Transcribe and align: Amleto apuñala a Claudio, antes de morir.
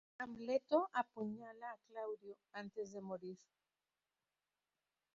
Amleto 0.23 0.79
apuñala 1.01 1.67
a 1.71 1.77
Claudio, 1.87 2.35
antes 2.61 2.85
de 2.93 3.01
morir. 3.09 3.39